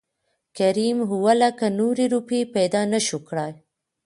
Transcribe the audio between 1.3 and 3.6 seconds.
لکه نورې روپۍ پېدا نه شوى کړى.